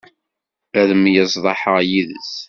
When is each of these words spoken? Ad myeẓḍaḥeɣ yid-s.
Ad 0.79 0.89
myeẓḍaḥeɣ 0.95 1.77
yid-s. 1.89 2.31